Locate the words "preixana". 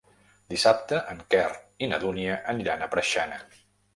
2.97-3.41